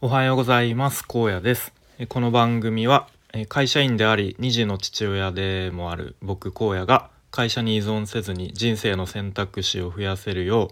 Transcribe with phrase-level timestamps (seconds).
[0.00, 1.72] おはようございます高野です
[2.08, 3.08] この番組は
[3.48, 10.70] 会社員であり2児の父親でもある僕荒野が会社に依存せずに人生の選択肢を増やせるよ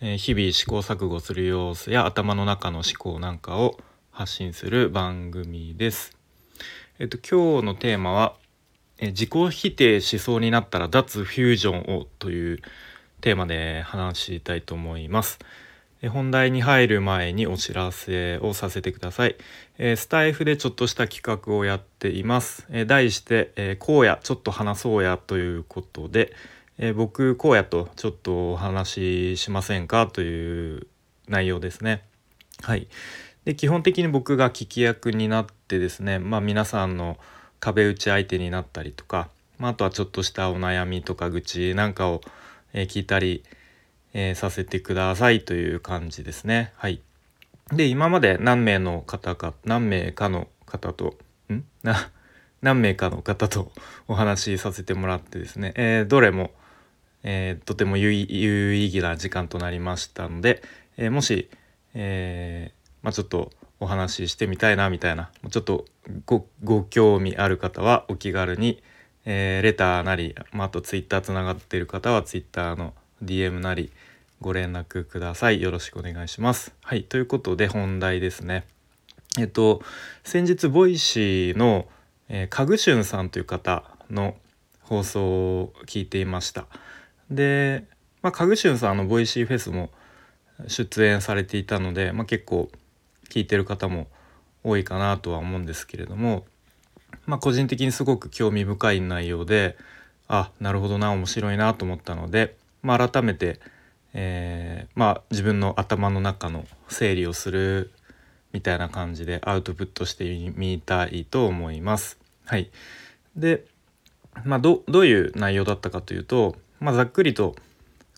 [0.00, 3.78] う日々試行錯誤する様子や頭の中の思考なんかを
[4.12, 6.16] 発信する番組です。
[7.00, 8.36] えっと今日のテーマは
[9.00, 12.58] 自己否定しそうになったら脱フュージョンをという
[13.20, 15.38] テーマで話したいと思います。
[16.06, 19.36] 本題に入る前にお知らせをさせてください。
[19.78, 22.66] スタイフでちょっとした企画をやっています。
[22.86, 26.34] 題して「荒野ちょっと話そうや」ということで
[26.94, 30.06] 僕荒野とちょっとお話ししませんか？
[30.06, 30.86] という
[31.26, 32.04] 内容ですね。
[32.62, 32.86] はい。
[33.44, 37.18] で基本的に僕が聞き役になってですね、まあ、皆さんの
[37.60, 42.20] 壁打ち相手になったりとか、まあ、あとはちょっとしたお悩みとか愚痴なんかを
[42.74, 43.42] 聞いたり
[44.14, 46.72] えー、させてくださいという感じですね。
[46.76, 47.00] はい。
[47.72, 51.16] で、今まで何名の方か、何名かの方と、
[51.50, 51.64] ん？
[51.82, 52.10] な、
[52.62, 53.72] 何名かの方と
[54.08, 56.52] お話しさせてもらってですね、えー、どれも、
[57.22, 60.62] えー、とても有意義な時間となりましたので、
[60.96, 61.50] えもし、
[61.94, 62.72] え
[63.02, 65.84] まあ、ちょっとお話ししてみたいなみたいなちょっと
[66.26, 68.82] ご興味ある方はお気軽に、
[69.24, 73.92] えレターなり、まあ、あとツイッターつながっている方はツイッターの DM なり
[74.40, 75.60] ご連絡ください。
[75.60, 76.74] よろしくお願いします。
[76.82, 78.64] はい、ということで本題ですね。
[79.38, 79.82] えっと
[80.24, 81.86] 先日ボイシーの、
[82.28, 84.36] えー、かぐしゅんさんという方の
[84.82, 85.24] 放送
[85.60, 86.66] を聞いていました。
[87.30, 87.84] で、
[88.22, 89.90] まあ、かぐしゅんさんのボイシーフェスも
[90.66, 92.70] 出演されていたので、まあ、結構
[93.28, 94.08] 聞いてる方も
[94.64, 96.46] 多いかなとは思うんですけれども、
[97.26, 99.76] まあ、個人的にすごく興味深い内容で
[100.26, 103.60] あなるほどな面白いなと思ったので、まあ、改めて
[104.14, 107.92] えー、まあ自分の頭の中の整理をする
[108.52, 112.18] みたいな感じでアウトプットしてみたいと思います。
[112.44, 112.70] はい、
[113.36, 113.66] で、
[114.44, 117.56] まあ、どどういう内容だったかというと、まあ、ざっくりと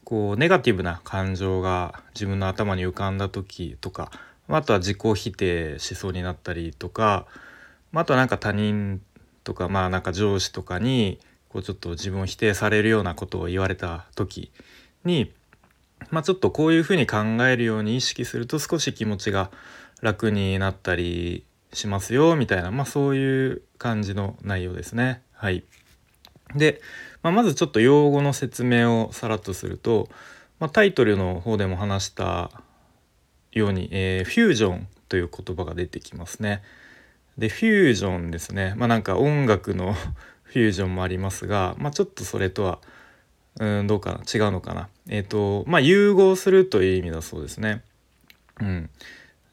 [0.04, 4.12] こうネガティブな感情が自分の頭に浮かんだ時とか
[4.48, 7.26] あとは自己否定しそうになったりとか
[7.92, 9.00] あとはなんか他人
[9.44, 11.18] とかまあなんか上司とかに
[11.50, 14.50] こうちょっと自分を否定されるようなことを言われた時
[15.04, 15.32] に
[16.10, 19.50] まあ、ちょっとこういうふうに考えるように意識すると少し気持ちが
[20.00, 25.22] 楽になったりしますよみたいな、まあ、そういう感じの内容ですね。
[25.32, 25.62] はい、
[26.56, 26.80] で、
[27.22, 30.08] まあ、まずちょっと用語の説明をさらっとすると、
[30.58, 32.50] まあ、タイトルの方でも話した
[33.52, 36.62] ように、えー、フュージョンという言葉が出てきますね。
[37.38, 39.94] でフュージョンですねまあなんか音楽の
[40.50, 42.80] フュージョンもありますが、まあ、ちょっとそれとは
[43.60, 47.82] うんどうかな違うのかなえっ、ー、とまあ融合するという意味だそうですね。
[48.60, 48.90] うん、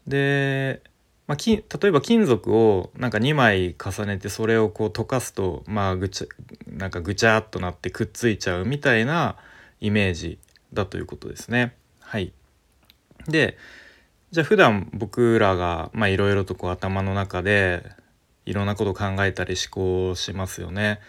[0.07, 0.81] で、
[1.27, 6.27] まあ、例えば金属をなんか2枚重ねてそれをこう溶かすとまあぐちゃ
[6.67, 9.37] なんかぐちゃっとなってくっついちゃうみたいな
[9.79, 10.39] イメージ
[10.73, 11.75] だということですね。
[11.99, 12.33] はい、
[13.27, 13.57] で
[14.31, 17.83] じゃあ普段僕らがいろいろとこう頭の中で
[18.47, 20.99] いろんなことを考えたり思考しますよね。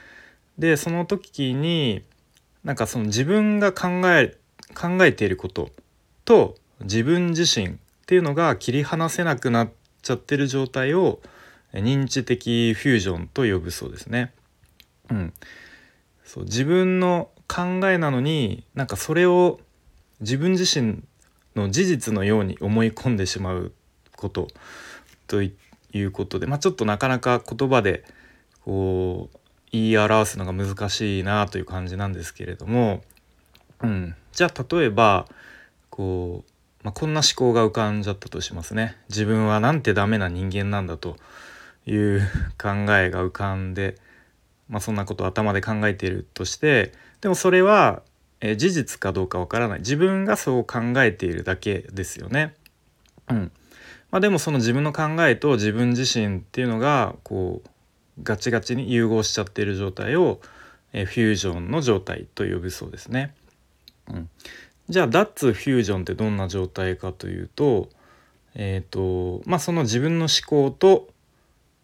[0.59, 2.03] でその時に
[2.65, 4.37] なんかその自分が考え
[4.75, 5.71] 考えていること
[6.25, 7.71] と自分自身っ
[8.07, 9.71] ていうのが切り離せなくなっ
[10.03, 11.21] ちゃってる状態を
[11.73, 14.33] 認知的フュージョンと呼ぶそうですね。
[15.11, 15.33] うん、
[16.25, 19.61] そう自分の考えなのになんかそれを
[20.21, 21.05] 自分自身
[21.55, 23.73] の事実のように思い込んでしまう
[24.17, 24.49] こと
[25.29, 25.55] とい
[25.93, 28.05] いうことで、まあ、ちょっとなかなか言葉で
[28.65, 29.39] こう
[29.71, 33.03] 言い表すのが難しいなという感じなんですけれども、
[33.83, 35.27] うん、じゃあ例えば
[35.91, 36.51] こう、
[36.83, 38.97] まあ、こんな思考が浮かんじゃったとしますね。
[39.09, 41.17] 自分はなんてダメな人間なんだと
[41.87, 42.21] いう
[42.61, 43.97] 考えが浮かんで、
[44.69, 48.03] まあ、そんなことを頭で考えているとしてでもそれは
[48.41, 52.55] え事実かどうかわからない自分がそう考えているだけですよね。
[53.29, 53.53] うん
[54.11, 57.69] まあ、でもその自分の考えと自分自身っていうのがこう
[58.23, 60.41] ガチガチに融合しちゃっている状態を、
[60.93, 63.35] えフュージョンの状態と呼ぶそうですね。
[64.09, 64.31] うん、
[64.89, 67.91] じゃあ脱フュージョンってどんな状態かというと,、
[68.55, 71.09] えーとまあ、その自分の思考と、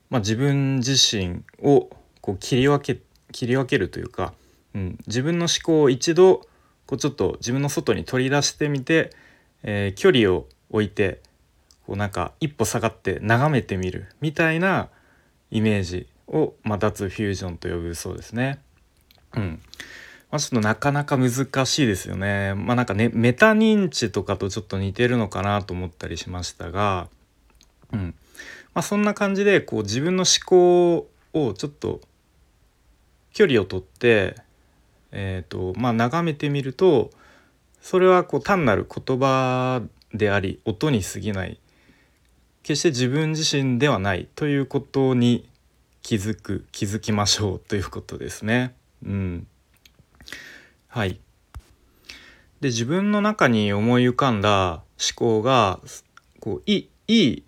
[0.08, 1.90] まあ、自分自身を
[2.22, 4.32] こう切り分け切り分けるというか、
[4.74, 6.46] うん、自分の思考を一度
[6.86, 9.10] こうちょっと自分の外に取り出してみて、
[9.62, 11.20] えー、距離を置いて
[11.86, 14.88] こうなんか一歩下がって眺めてみるみたいな
[15.50, 18.60] イメージを、まあ、脱フュージョンと呼ぶそうですね。
[19.36, 19.60] うん
[20.30, 22.54] まあ、ちょっとなかなか難しいですよね。
[22.54, 27.08] まあなんかねメタ認知とかとちょっと似てるのかなと思ったりしましたが、
[27.92, 28.14] うん
[28.74, 32.00] まあ、そんな感じでこう自分の思考をちょっと
[33.32, 34.36] 距離をとって、
[35.12, 37.10] えーとまあ、眺めてみると
[37.80, 39.82] それはこう単なる言葉
[40.12, 41.60] であり音に過ぎない
[42.64, 45.46] 決して自分自身ではないということに
[46.02, 48.74] 気づく気づきましょうということですね。
[49.04, 49.46] うん、
[50.88, 51.20] はい
[52.62, 55.78] で自分の中に思い浮かんだ思考が
[56.40, 57.42] こういい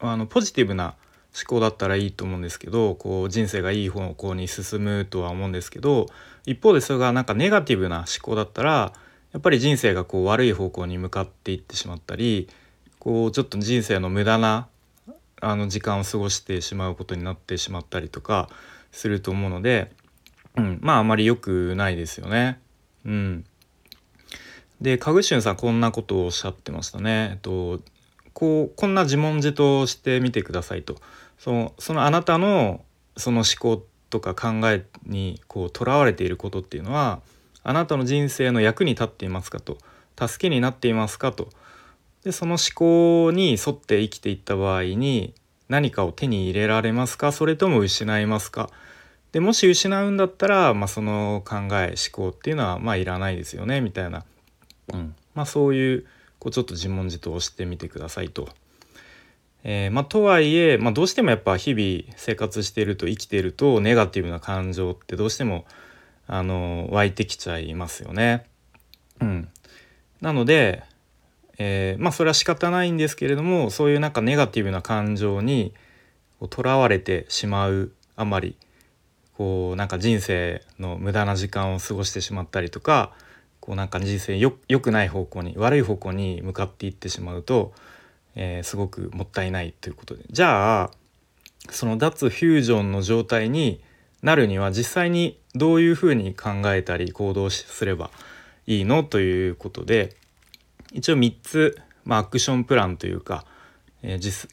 [0.00, 0.94] あのポジティブな
[1.34, 6.08] 思考だったらいいと思うんですけどこう人生がいい方向に進むとは思うんですけど
[6.44, 8.92] 一方でそれがなんかネガティブな思考だったら
[9.32, 12.48] やっぱり人生がこう悪い方向に向かっていってしまったり
[13.06, 14.66] こうちょっと人生の無駄な
[15.40, 18.48] あの時間を過ごしてしまうことになってしまったりとか
[18.90, 19.92] すると思うので、
[20.56, 22.58] うん、まああまり良くないですよね。
[23.04, 23.44] うん、
[24.80, 27.28] でかぐしゅんさんこんなことをおっしゃってましたね。
[27.34, 27.80] えっと
[28.32, 30.96] こうこんな自問自答してみてくださいと。
[31.38, 32.82] そのそのあなたの
[33.16, 37.20] その思考とか考えにこうとらわれていることっていうのは
[37.62, 39.78] あなたの人生の役に立っていますかと
[40.18, 41.50] 助けになっていますかと
[42.26, 45.32] でその思考に沿って生きていった場合に
[45.68, 47.30] 何かを手に入れられますか？
[47.30, 48.68] それとも失いますか？
[49.30, 54.24] でもし失うんだったら、まあ、その考え思考っていうのはまあいらないですよねみたいな、
[54.92, 55.14] うん。
[55.36, 56.06] まあ、そういう
[56.40, 58.48] こうちょっと自問自答をしてみてくださいと。
[59.62, 65.64] えー、まあ、とはいえ、まあ、どうしてもやっぱ日々生活していると生きているとネガティブな感情ってどうしても
[66.26, 68.46] あの湧いてきちゃいますよね。
[69.20, 69.48] うん、
[70.20, 70.82] なので、
[71.58, 75.72] えー、まあそれは仕方ないんですけれどもそういうなんかネガティブな感情に
[76.50, 78.56] とらわれてしまうあまり
[79.36, 83.12] こうなんか人生の無駄な時間を過ごしてしまったりとか
[83.60, 87.72] こうなんか人生よ良くない方向に悪い方向に向かっていってしまうと
[88.38, 90.24] えー、すごくもったいないということで。
[90.30, 90.90] じゃあ
[91.70, 93.80] その脱フュージョンの状態に
[94.20, 98.10] なるには実際にどういうふうに考えたり行動すれば
[98.66, 99.04] いいの？
[99.04, 100.16] ということで
[100.92, 103.44] 一応3つ、まあ、アクションプランというか、
[104.02, 104.48] えー実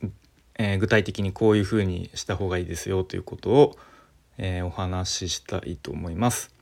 [0.56, 3.78] えー、具体的にこういうふうにした方がいいですよということを、
[4.38, 6.54] えー、お話ししたいと思います。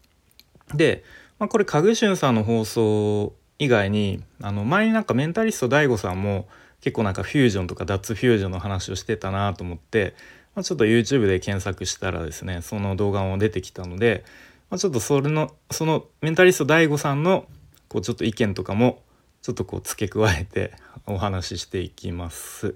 [0.74, 1.04] で、
[1.40, 6.48] まあ、これカグシュンさんの放送以外にあの前になんかメンタリスト DAIGO さんも
[6.82, 10.16] 結構なんかフュージョンとか脱フュージョンの話をしてたなと思って、
[10.56, 14.24] まあ、ちょっと YouTube で検索したらですねその動画も出てきたので、
[14.70, 17.46] まあ、ちょっとそれのそのメンタリスト DAIGO さんの
[17.88, 19.04] こうちょっと意見とかも
[19.42, 20.74] ちょっとこう付け加えて
[21.08, 22.76] お話ししていきます。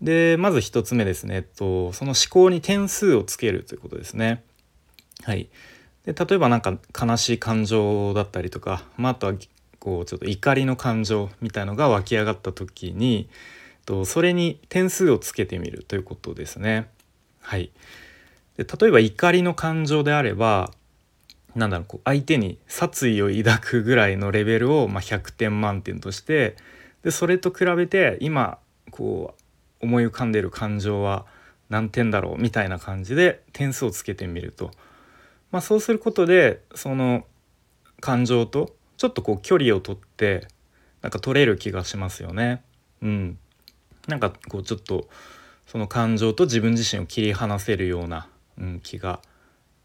[0.00, 4.42] でまず1つ目ですね、えっと、その思考に点数をつけるということですね。
[5.22, 5.48] はい、
[6.04, 9.34] で例えば何か悲しい感情だったりとか、まあ、あとは
[9.78, 13.28] こうちょっと怒りの感情みたいのが湧き上がった時に
[13.84, 16.88] とそれに点数をつけてみるということですね。
[17.40, 17.70] はい、
[18.56, 20.72] で例えば怒りの感情であれば
[21.54, 26.56] なんだろうこう相手に殺意を抱くぐらいのレベルを、まあ、100点満点として
[27.02, 28.58] でそれと比べて今
[28.90, 29.34] こ
[29.80, 31.26] う思い浮かんでる感情は
[31.68, 34.70] 何点だろうみたいな感じで点数をつけてみると、
[35.50, 37.24] まあ、そうすることでその
[38.00, 40.46] 感情とちょっとこう距離をとって
[41.00, 42.62] なんか取れる気がしますよね。
[43.02, 43.38] うん、
[44.06, 45.08] なんかこうちょっと
[45.66, 49.20] その感情と自分自身を切り離せるような、うん、気が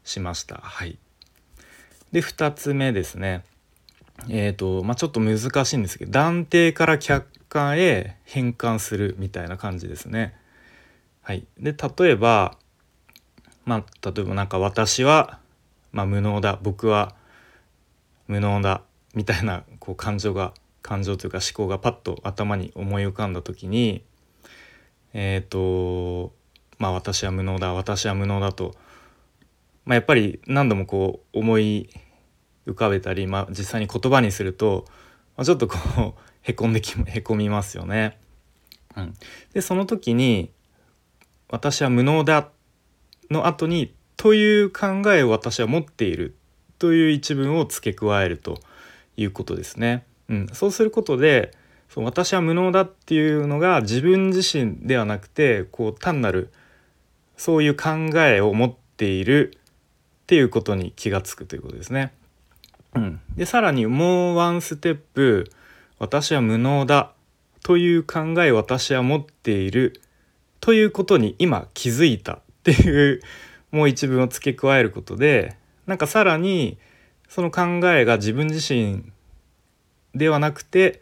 [0.04, 0.56] しました。
[0.62, 0.98] はい、
[2.12, 3.44] で2つ目ですね。
[4.28, 10.34] えーとまあ、ちょっと難しいんですけど断定から客観へ変換するみたいな感じですね。
[11.22, 12.56] はい、で例えば
[13.64, 15.38] まあ例えばなんか私は、
[15.92, 17.14] まあ、無能だ僕は
[18.26, 18.82] 無能だ
[19.14, 24.02] みたいなこう感情が感情というか思考がパッと頭に思い浮かんだ時に
[25.12, 26.32] えっ、ー、と
[26.78, 28.74] まあ私は無能だ私は無能だと、
[29.88, 31.88] まあ、やっぱり何度もこう思い
[32.66, 34.84] 浮かべたり、まあ、実際に言葉にすると、
[35.36, 38.18] まあ、ちょっとこう へこんできへこみますよね。
[38.96, 39.14] うん、
[39.52, 40.50] でその時に
[41.50, 42.50] 「私は無能だ」
[43.30, 46.36] の後に「という考えを私は持っている」
[46.78, 48.60] という一文を付け加えると。
[49.18, 50.04] いうことですね。
[50.30, 51.52] うん、そうすることで
[51.88, 56.50] そう私は無能だっていうのが自分自身ではなくてこう単なる
[57.36, 57.90] そういう考
[58.20, 59.57] えを持っている
[60.28, 62.12] っていうことに気が付くということですね。
[62.94, 65.50] うん、でさらにもうワンステップ
[65.98, 67.12] 私は無能だ
[67.62, 70.02] という考え私は持っている
[70.60, 73.22] ということに今気づいたっていう
[73.70, 75.56] もう一文を付け加えることで
[75.86, 76.76] なんかさらに
[77.30, 79.04] その考えが自分自身
[80.14, 81.00] ではなくて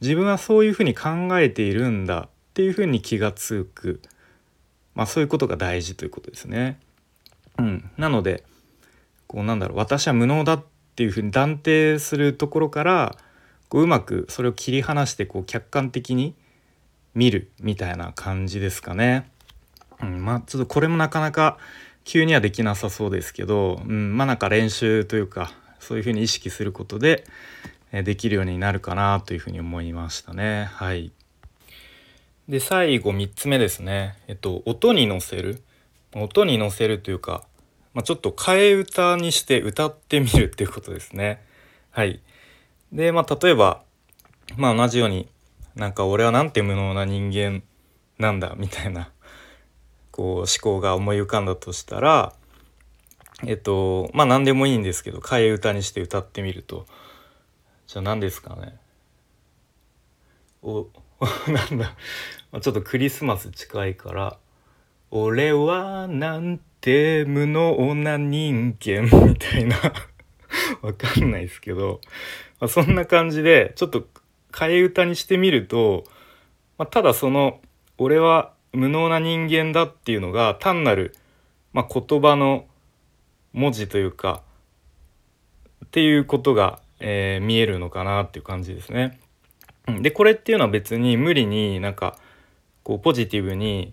[0.00, 4.00] 自分はそういうふうに考えているんだっていうふうに気が付く、
[4.94, 6.78] まあ、そういうことが大事ということですね。
[7.58, 8.44] うん、なので
[9.30, 10.64] こうなんだろう私は無能だっ
[10.96, 13.16] ていうふうに断定するところから
[13.68, 16.34] こううまくそれを切り離してこう客観的に
[17.14, 19.30] 見るみたいな感じですかね。
[20.02, 21.58] うん、まあちょっとこれもなかなか
[22.02, 27.24] 急にはできなさそうですけど、うん、まあなんか練習というかそういうふうに意識することで
[27.92, 30.64] できるようになるかなというふうに思いましたね。
[30.72, 31.12] はい。
[32.48, 34.16] で最後3つ目ですね。
[34.26, 35.62] えっと音に乗せる
[36.16, 37.44] 音に乗せるというか、
[37.94, 41.42] まあ、ちょっと替え歌にして歌ってみるっていうことですね。
[41.90, 42.20] はい。
[42.92, 43.82] でまあ例えば
[44.56, 45.28] まあ同じように
[45.74, 47.62] なんか俺はなんて無能な人間
[48.18, 49.10] なんだみたいな
[50.10, 52.32] こう思考が思い浮かんだとしたら
[53.46, 56.86] えっとまあ何でもいいんですけど替え歌にして歌ってみると
[57.86, 58.76] じゃあ何ですかね
[60.62, 60.88] お
[61.48, 61.96] なんだ
[62.60, 64.36] ちょっとクリスマス近いから
[65.12, 69.76] 「俺はなんて無能な人間」みたいな。
[70.82, 72.00] わかんないですけど、
[72.58, 74.06] まあ、そんな感じでちょっと
[74.52, 76.04] 替え歌にしてみると、
[76.78, 77.60] まあ、ただその
[77.98, 81.14] 「俺は無能な人間だ」っていうのが単なる、
[81.72, 82.66] まあ、言葉の
[83.52, 84.42] 文字というか
[85.84, 89.18] っていうことが、えー、見えるのかなっていう感じですね。
[89.86, 92.16] でこれっていうのは別に無理になんか
[92.84, 93.92] こうポジティブに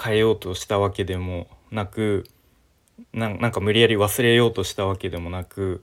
[0.00, 2.24] 変えようとしたわけでもなく
[3.12, 5.82] なんか無理やり忘れようとしたわけでもなく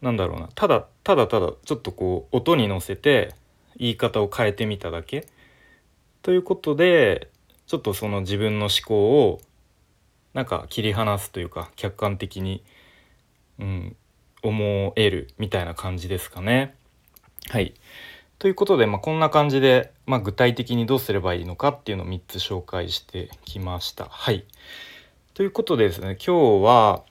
[0.00, 3.34] なんだろうなただただただちょっとこう音に乗せて
[3.76, 5.26] 言い方を変えてみただけ
[6.22, 7.30] ということで
[7.66, 9.40] ちょっとその自分の思考を
[10.34, 12.62] なんか切り離すというか客観的に、
[13.58, 13.96] うん、
[14.42, 16.74] 思えるみたいな感じですかね。
[17.48, 17.74] はい。
[18.38, 24.06] ということで、まあ、こんな感じで、まあ、具体的にどうすればいいのかっていうのを3つ紹介してきました。
[24.06, 24.44] はい。
[25.34, 27.04] ということでですね今日は、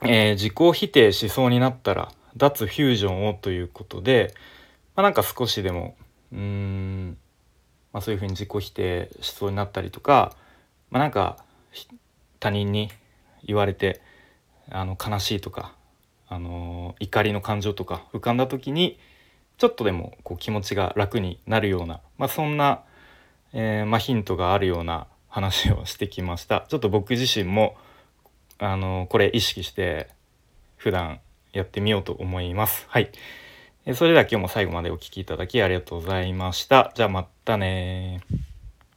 [0.00, 4.32] えー、自己否定しそうになったら脱フュージョンをということで、
[4.96, 5.94] まあ、なんか少しでも
[6.32, 7.18] うん、
[7.92, 10.34] まあ、そういうふうに自己否定しそうになったりとか、
[10.90, 11.44] まあ、なんか
[12.40, 12.88] 他人に
[13.44, 14.00] 言われて
[14.70, 15.74] あの悲しいとか、
[16.28, 18.98] あの怒りの感情とか浮かんだ時に
[19.58, 22.82] ちょっとでもこう気持ちが楽になるような、まあ、そんな、
[23.52, 26.66] えー、まあ、ヒントがあるような話をしてきました。
[26.68, 27.76] ちょっと僕自身も
[28.58, 30.08] あのこれ意識して
[30.76, 31.20] 普段
[31.52, 32.86] やってみようと思います。
[32.88, 33.10] はい。
[33.94, 36.92] それでは今日も最後までお聴きいただきありがとうございました。
[36.94, 38.20] じゃあまたね